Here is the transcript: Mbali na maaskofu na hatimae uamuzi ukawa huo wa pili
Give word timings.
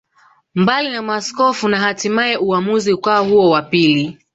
Mbali 0.55 0.89
na 0.89 1.01
maaskofu 1.01 1.67
na 1.67 1.79
hatimae 1.79 2.37
uamuzi 2.37 2.93
ukawa 2.93 3.19
huo 3.27 3.49
wa 3.49 3.61
pili 3.61 4.17